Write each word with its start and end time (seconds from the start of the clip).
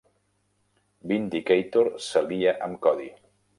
Vindicator 1.11 1.91
s'alia 2.07 2.57
amb 2.69 2.83
Cody. 2.89 3.15